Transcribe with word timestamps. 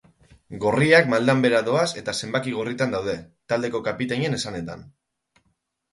Gorriak 0.61 1.11
maldan 1.13 1.43
behera 1.43 1.59
doaz 1.67 1.85
eta 2.01 2.15
zenbaki 2.21 2.55
gorritan 2.61 2.97
daude, 2.97 3.15
taldeko 3.53 3.83
kapitainen 3.89 4.39
esanetan. 4.43 4.83